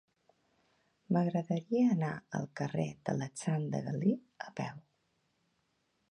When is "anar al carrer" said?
1.95-2.85